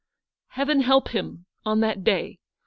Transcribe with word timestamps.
Heaven 0.53 0.81
help 0.81 1.09
him 1.09 1.45
on 1.63 1.81
that 1.81 2.03
day 2.03 2.39